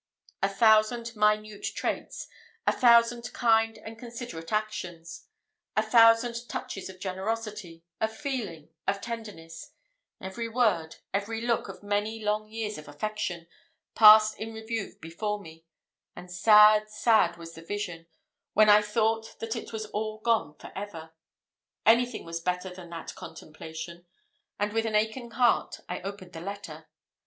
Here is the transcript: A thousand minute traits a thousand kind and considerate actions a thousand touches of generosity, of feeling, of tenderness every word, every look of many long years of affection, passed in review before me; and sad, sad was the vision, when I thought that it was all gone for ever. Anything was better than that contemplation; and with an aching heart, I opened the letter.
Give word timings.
A 0.41 0.49
thousand 0.49 1.15
minute 1.15 1.63
traits 1.75 2.27
a 2.65 2.71
thousand 2.71 3.31
kind 3.33 3.77
and 3.77 3.99
considerate 3.99 4.51
actions 4.51 5.27
a 5.77 5.83
thousand 5.83 6.49
touches 6.49 6.89
of 6.89 6.99
generosity, 6.99 7.83
of 7.99 8.11
feeling, 8.11 8.69
of 8.87 8.99
tenderness 8.99 9.73
every 10.19 10.49
word, 10.49 10.95
every 11.13 11.39
look 11.41 11.67
of 11.69 11.83
many 11.83 12.19
long 12.19 12.47
years 12.49 12.79
of 12.79 12.87
affection, 12.87 13.45
passed 13.93 14.39
in 14.39 14.53
review 14.55 14.95
before 15.01 15.39
me; 15.39 15.65
and 16.15 16.31
sad, 16.31 16.89
sad 16.89 17.37
was 17.37 17.53
the 17.53 17.61
vision, 17.61 18.07
when 18.53 18.69
I 18.71 18.81
thought 18.81 19.37
that 19.37 19.55
it 19.55 19.71
was 19.71 19.85
all 19.85 20.17
gone 20.17 20.55
for 20.55 20.71
ever. 20.75 21.11
Anything 21.85 22.25
was 22.25 22.39
better 22.39 22.71
than 22.71 22.89
that 22.89 23.13
contemplation; 23.13 24.07
and 24.59 24.73
with 24.73 24.87
an 24.87 24.95
aching 24.95 25.29
heart, 25.29 25.79
I 25.87 26.01
opened 26.01 26.33
the 26.33 26.41
letter. 26.41 26.87